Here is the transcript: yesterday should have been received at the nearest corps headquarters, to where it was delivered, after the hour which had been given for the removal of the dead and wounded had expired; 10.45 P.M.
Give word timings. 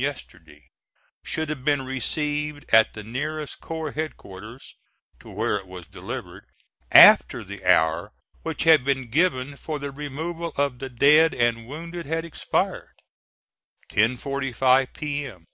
yesterday 0.00 0.62
should 1.22 1.50
have 1.50 1.62
been 1.64 1.82
received 1.82 2.64
at 2.72 2.94
the 2.94 3.04
nearest 3.04 3.60
corps 3.60 3.92
headquarters, 3.92 4.74
to 5.18 5.28
where 5.30 5.56
it 5.56 5.66
was 5.66 5.86
delivered, 5.88 6.44
after 6.90 7.44
the 7.44 7.62
hour 7.66 8.10
which 8.42 8.62
had 8.64 8.82
been 8.82 9.10
given 9.10 9.54
for 9.56 9.78
the 9.78 9.90
removal 9.90 10.54
of 10.56 10.78
the 10.78 10.88
dead 10.88 11.34
and 11.34 11.66
wounded 11.66 12.06
had 12.06 12.24
expired; 12.24 12.88
10.45 13.92 14.90
P.M. 14.94 15.46